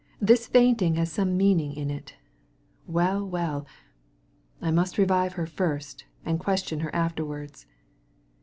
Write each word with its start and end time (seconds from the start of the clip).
This 0.19 0.47
fainting 0.47 0.95
has 0.95 1.11
some 1.11 1.37
mean 1.37 1.59
ing 1.59 1.75
in 1.75 1.91
it 1.91 2.15
Well, 2.87 3.23
well 3.23 3.67
I 4.59 4.69
I 4.69 4.71
must 4.71 4.97
revive 4.97 5.33
her 5.33 5.45
first 5.45 6.05
and 6.25 6.39
question 6.39 6.79
her 6.79 6.89
afterwards." 6.95 7.67